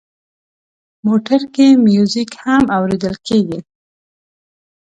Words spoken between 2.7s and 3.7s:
اورېدل کېږي.